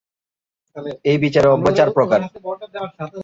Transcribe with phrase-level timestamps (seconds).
[1.05, 2.19] এই বিচারে অব্যয় চার প্রকার।